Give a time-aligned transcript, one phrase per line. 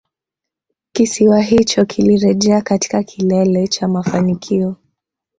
[0.91, 4.75] Kisiwa hicho kilirejea katika kilele cha mafanikio